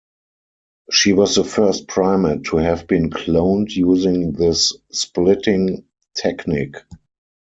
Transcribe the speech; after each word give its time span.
She 0.89 1.13
was 1.13 1.35
the 1.35 1.43
first 1.43 1.87
primate 1.87 2.45
to 2.45 2.57
have 2.57 2.87
been 2.87 3.11
cloned 3.11 3.69
using 3.69 4.31
this 4.31 4.73
"splitting" 4.91 5.85
technique. 6.15 6.77